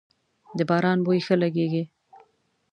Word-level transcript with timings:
د 0.57 0.59
باران 0.69 0.97
بوی 1.05 1.19
ښه 1.25 1.35
لږیږی 1.41 1.83